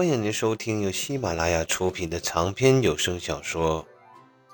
[0.00, 3.84] 欢迎您收听由喜马拉雅出品的长篇有声小说《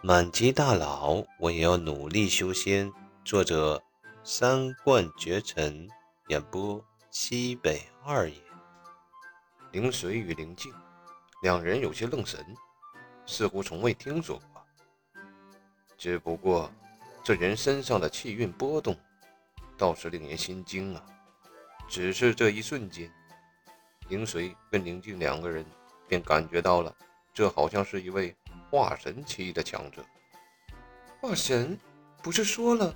[0.02, 2.92] 满级大佬》，我也要努力修仙。
[3.24, 3.80] 作者：
[4.24, 5.88] 三冠绝尘，
[6.26, 8.34] 演播：西北二爷。
[9.70, 10.74] 灵水与灵静
[11.42, 12.44] 两人有些愣神，
[13.24, 14.66] 似乎从未听说过。
[15.96, 16.68] 只不过，
[17.22, 18.96] 这人身上的气运波动，
[19.78, 21.06] 倒是令人心惊啊！
[21.88, 23.08] 只是这一瞬间。
[24.08, 25.64] 灵水跟宁静两个人
[26.06, 26.94] 便感觉到了，
[27.34, 28.34] 这好像是一位
[28.70, 30.04] 化神期的强者。
[31.20, 31.78] 化神？
[32.22, 32.94] 不是说了，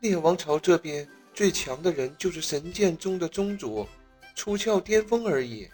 [0.00, 3.86] 烈王朝这边最强的人就是神剑宗的宗主，
[4.34, 5.68] 出窍巅峰而已。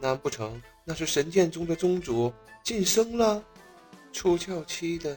[0.00, 3.42] 难不成那是神剑宗的宗主晋升了？
[4.12, 5.16] 出窍期的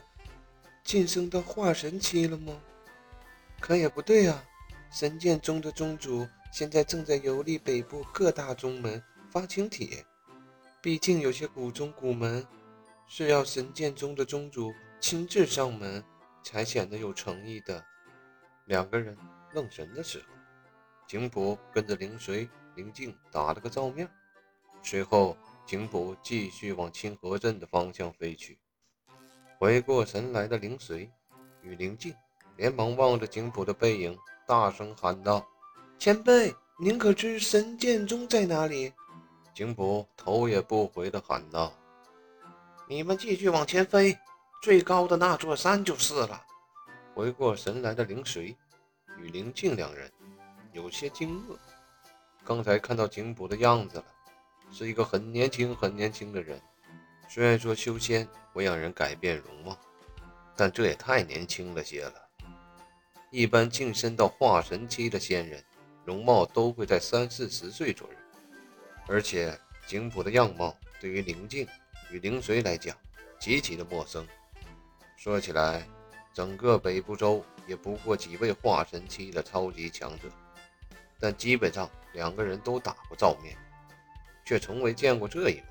[0.82, 2.56] 晋升到化神期了吗？
[3.60, 4.42] 可也不对啊，
[4.90, 6.26] 神剑宗的宗主。
[6.50, 10.04] 现在正在游历北部各大宗门发请帖，
[10.80, 12.46] 毕竟有些古宗古门
[13.06, 16.02] 是要神剑宗的宗主亲自上门
[16.42, 17.84] 才显得有诚意的。
[18.64, 19.16] 两个人
[19.52, 20.24] 愣神的时候，
[21.06, 24.08] 景普跟着灵随、灵静打了个照面，
[24.82, 28.58] 随后景普继续往清河镇的方向飞去。
[29.58, 31.10] 回过神来的灵随
[31.62, 32.14] 与灵静
[32.56, 35.46] 连忙望着景普的背影，大声喊道。
[35.98, 38.92] 前辈，您可知神剑宗在哪里？
[39.58, 41.72] 景普头也不回地喊道
[42.86, 44.16] ：“你们继续往前飞，
[44.62, 46.40] 最高的那座山就是了。”
[47.12, 48.56] 回过神来的灵水
[49.18, 50.08] 与灵静两人
[50.72, 51.56] 有些惊愕，
[52.44, 54.04] 刚才看到景普的样子了，
[54.70, 56.62] 是一个很年轻、很年轻的人。
[57.28, 59.76] 虽然说修仙会让人改变容貌，
[60.54, 62.14] 但这也太年轻了些了。
[63.32, 65.60] 一般晋升到化神期的仙人。
[66.04, 68.17] 容貌都会在三四十岁左右，
[69.08, 71.66] 而且景普的样貌对于宁静
[72.10, 72.94] 与灵随来讲
[73.40, 74.26] 极其的陌生。
[75.16, 75.88] 说起来，
[76.34, 80.28] 整个北部州也不过几位化神期的超级强者，
[81.18, 83.56] 但基本上两个人都打过照面，
[84.44, 85.64] 却从未见过这一位。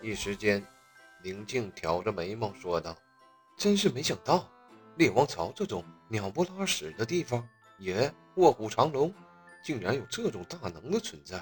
[0.00, 0.64] 一时间，
[1.22, 2.96] 宁静挑着眉毛说道
[3.58, 4.48] ：“真是没想到，
[4.96, 7.46] 猎王朝这种鸟不拉屎的地方
[7.78, 9.12] 也卧虎藏龙。”
[9.64, 11.36] 竟然有这种大能的存在！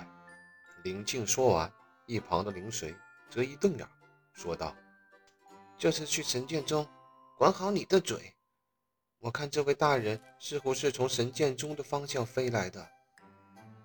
[0.85, 1.73] 林静说完，
[2.05, 2.95] 一旁的灵水
[3.31, 3.89] 则一瞪眼，
[4.35, 4.77] 说道
[5.79, 6.87] ：“这次去神剑宗，
[7.39, 8.35] 管好你的嘴！
[9.19, 12.87] 我看这位大人似乎是从神剑宗的方向飞来的，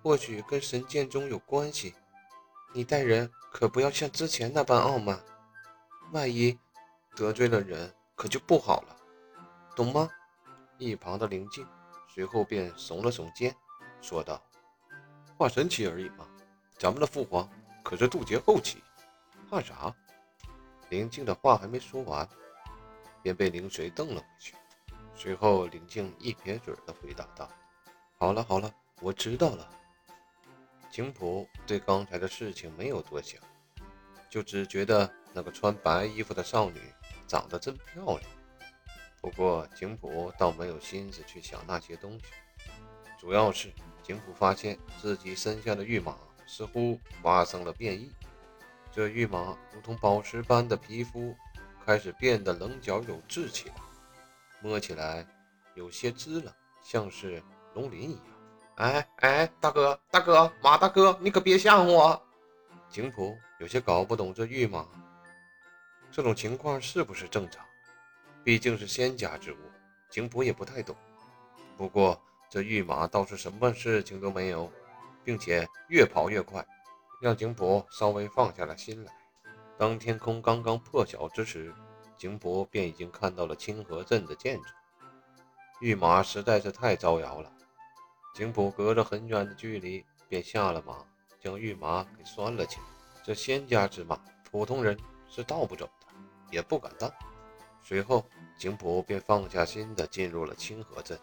[0.02, 1.94] 或许跟神剑宗有关系。
[2.74, 5.18] 你待人可不要像之前那般傲慢，
[6.12, 6.58] 万一
[7.16, 8.96] 得罪了人，可就不好了，
[9.74, 10.06] 懂吗？”
[10.76, 11.66] 一旁的灵静
[12.08, 13.56] 随后便耸了耸肩。
[14.02, 14.42] 说道
[15.38, 16.28] ：“化神期而已嘛，
[16.80, 17.46] 咱们的父皇
[17.82, 18.82] 可是渡劫后期，
[19.50, 19.94] 怕啥？”
[20.88, 22.26] 林静的话还没说完，
[23.22, 24.54] 便被灵水瞪了回去。
[25.14, 27.46] 随后，林静一撇嘴的回答道
[28.16, 29.70] ：“好了好了，我知道了。”
[30.90, 33.38] 景普对刚才的事情没有多想，
[34.30, 36.80] 就只觉得那个穿白衣服的少女
[37.28, 38.22] 长得真漂亮。
[39.20, 42.24] 不过，景普倒没有心思去想那些东西，
[43.18, 43.70] 主要是。
[44.02, 46.16] 景普发现自己身下的玉马
[46.50, 48.12] 似乎发生了变异，
[48.90, 51.32] 这玉马如同宝石般的皮肤
[51.86, 53.74] 开始变得棱角有致起来，
[54.60, 55.24] 摸起来
[55.74, 56.52] 有些滋了，
[56.82, 57.40] 像是
[57.72, 58.22] 龙鳞一样。
[58.78, 62.20] 哎哎，大哥大哥，马大哥，你可别吓唬我！
[62.88, 64.84] 景普有些搞不懂这玉马
[66.10, 67.64] 这种情况是不是正常，
[68.42, 69.56] 毕竟是仙家之物，
[70.10, 70.96] 景普也不太懂。
[71.76, 72.20] 不过。
[72.52, 74.68] 这玉马倒是什么事情都没有，
[75.24, 76.66] 并且越跑越快，
[77.20, 79.12] 让景普稍微放下了心来。
[79.78, 81.74] 当天空刚刚破晓之时，
[82.16, 84.68] 景普便已经看到了清河镇的建筑。
[85.80, 87.50] 玉马实在是太招摇了，
[88.34, 91.04] 景普隔着很远的距离便下了马，
[91.40, 92.84] 将玉马给拴了起来。
[93.24, 94.20] 这仙家之马，
[94.50, 96.06] 普通人是盗不走的，
[96.50, 97.10] 也不敢当。
[97.82, 98.26] 随后，
[98.58, 101.18] 景普便放下心的进入了清河镇。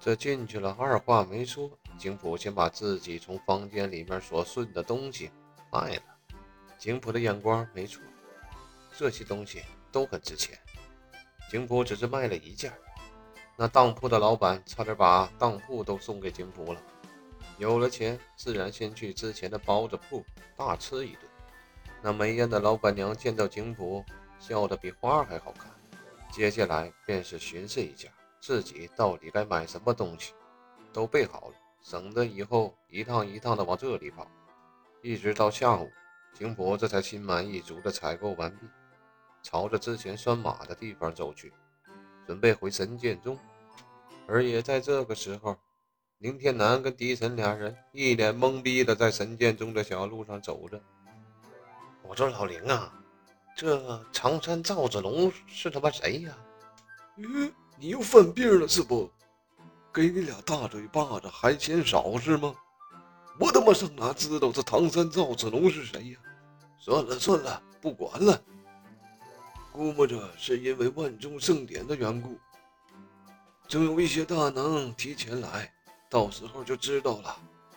[0.00, 5.30] 这进去了，二话没说，景普先把自己从房间里面所顺的东西
[5.70, 6.02] 卖了。
[6.78, 8.00] 景普的眼光没错，
[8.96, 10.56] 这些东西都很值钱。
[11.50, 12.72] 景普只是卖了一件，
[13.56, 16.80] 那当铺的老板差点把当铺都送给景普了。
[17.58, 20.24] 有了钱，自然先去之前的包子铺
[20.56, 21.22] 大吃一顿。
[22.00, 24.04] 那美艳的老板娘见到景普，
[24.38, 25.68] 笑得比花还好看。
[26.30, 28.08] 接下来便是巡视一下。
[28.40, 30.32] 自己到底该买什么东西，
[30.92, 34.26] 都备好了，省得以后一趟一趟的往这里跑。
[35.02, 35.90] 一直到下午，
[36.34, 38.66] 景普这才心满意足的采购完毕，
[39.42, 41.52] 朝着之前拴马的地方走去，
[42.26, 43.38] 准备回神剑宗。
[44.26, 45.56] 而也在这个时候，
[46.18, 50.80] 林天南跟狄晨俩人一脸懵逼的在神剑宗的小路上走着。
[52.02, 52.92] 我说老林啊，
[53.54, 56.36] 这常山赵子龙是他妈谁呀？
[57.16, 59.10] 嗯，你又犯病了是不？
[59.92, 62.54] 给你俩大嘴巴子还嫌少是吗？
[63.40, 66.18] 我他妈上哪知道这唐三赵子龙是谁呀？
[66.78, 68.40] 算了算了，不管了。
[69.72, 72.38] 估摸着是因为万中盛典的缘故。
[73.68, 75.72] 总有一些大能提前来，
[76.10, 77.36] 到时候就知道了。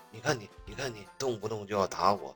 [0.10, 2.36] 你看你，你看你，动不动就要打我，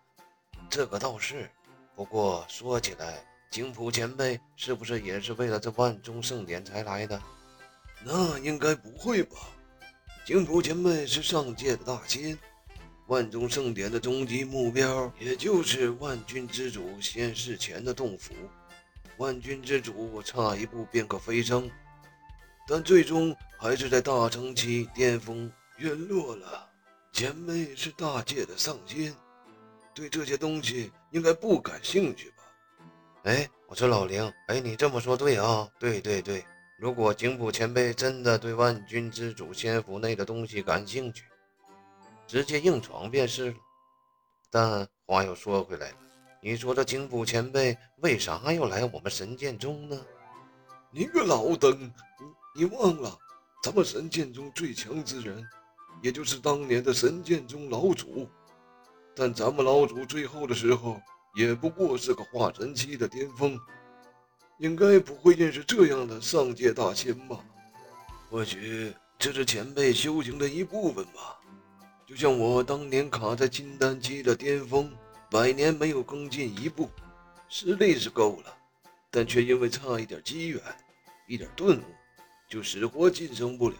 [0.69, 1.49] 这个倒是。
[1.95, 7.19] 不过说起来，景普前辈是不是也是为了这万中盛典才来的？
[8.03, 9.37] 那应该不会吧？
[10.25, 12.35] 景普前辈是上界的大仙，
[13.05, 18.33] 万中盛典的终极目标也就是万军之主仙逝前的洞府。
[19.17, 21.69] 万军之主差一步便可飞升。
[22.67, 26.67] 但最终还是在大成期巅峰陨落了。
[27.13, 29.13] 前辈是大界的上仙，
[29.93, 32.37] 对这些东西应该不感兴趣吧？
[33.25, 36.43] 哎，我说老林，哎，你这么说对啊，对对对。
[36.77, 41.23] 如果景普前辈真的对万军之主仙府内的东西感兴趣，
[42.27, 43.57] 直接硬闯便是了。
[44.51, 45.97] 但话又说回来了，
[46.41, 49.97] 你说这景普前辈为啥要来我们神剑宗呢？
[50.91, 51.89] 你个老登！
[52.53, 53.17] 你忘了，
[53.63, 55.45] 咱们神剑宗最强之人，
[56.01, 58.29] 也就是当年的神剑宗老祖。
[59.15, 60.99] 但咱们老祖最后的时候，
[61.35, 63.57] 也不过是个化神期的巅峰，
[64.57, 67.39] 应该不会认识这样的上界大仙吧？
[68.29, 71.39] 或许这是前辈修行的一部分吧。
[72.07, 74.91] 就像我当年卡在金丹期的巅峰，
[75.29, 76.89] 百年没有更进一步，
[77.49, 78.57] 实力是够了，
[79.09, 80.61] 但却因为差一点机缘，
[81.27, 81.83] 一点顿悟。
[82.47, 83.75] 就死活晋升不了，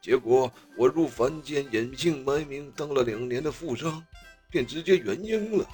[0.00, 4.02] 结果我入凡间隐姓埋名当了两年的富商，
[4.50, 5.68] 便直接元婴了。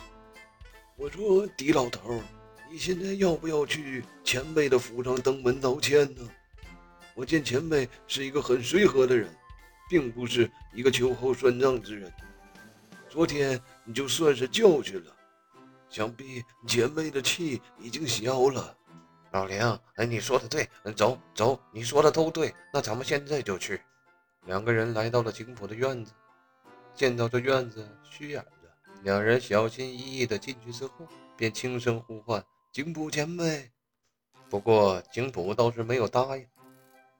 [0.97, 2.21] 我说狄老头，
[2.73, 6.23] 你现在要不要去前辈的府上登门道歉呢？
[7.17, 9.29] 我见前辈是一个很随和的人，
[9.89, 12.13] 并不是一个秋后算账之人。
[13.09, 15.13] 昨天你就算是教训了，
[15.89, 18.77] 想必前辈的气已经消了。
[19.33, 19.61] 老林，
[19.97, 23.81] 哎，你说的对，走走，你说的都对，那咱们现在就去。
[24.47, 26.13] 两个人来到了景府的院子，
[26.95, 28.73] 见到这院子虚掩着，
[29.03, 33.69] 两人小心翼翼地进去之后，便轻声呼唤景普前辈。
[34.49, 36.47] 不过景普倒是没有答应。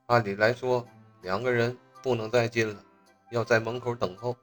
[0.07, 0.87] 按理来说，
[1.23, 2.85] 两个人不能再进了，
[3.33, 4.37] 要在门口等候。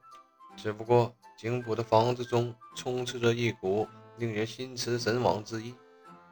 [0.57, 3.87] 只不过景普的房子中充斥着一股
[4.17, 5.73] 令人心驰神往之意。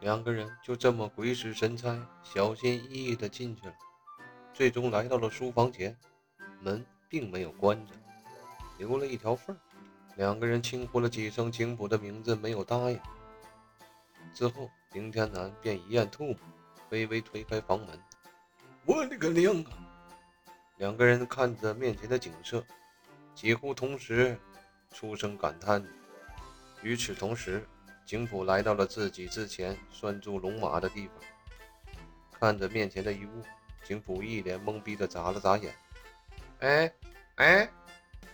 [0.01, 3.73] 两个人就这么鬼使神差、小心翼翼地进去了，
[4.53, 5.97] 最终来到了书房前，
[6.59, 7.93] 门并没有关着，
[8.77, 9.55] 留了一条缝。
[10.17, 12.99] 两个人轻呼了几声景普的名字，没有答应。
[14.35, 16.35] 之后，林天南便一咽唾沫，
[16.89, 17.97] 微微推开房门
[18.85, 19.71] ：“我的个娘啊！”
[20.75, 22.61] 两个人看着面前的景色，
[23.33, 24.37] 几乎同时
[24.91, 25.81] 出声感叹。
[26.81, 27.65] 与此同时，
[28.05, 31.15] 景普来到了自己之前拴住龙马的地方，
[32.37, 33.41] 看着面前的一物，
[33.85, 35.73] 景普一脸懵逼的眨了眨眼。
[36.59, 36.93] 哎
[37.35, 37.69] 哎，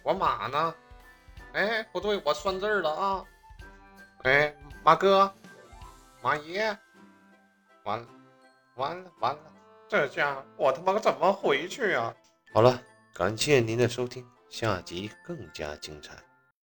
[0.01, 0.75] 我马呢？
[1.53, 3.25] 哎，不对，我拴这儿了啊！
[4.23, 5.31] 哎，马哥，
[6.21, 6.77] 马爷，
[7.83, 8.07] 完了，
[8.75, 9.41] 完了，完了，
[9.87, 12.13] 这下我他妈怎么回去啊？
[12.53, 12.79] 好了，
[13.13, 16.13] 感谢您的收听，下集更加精彩。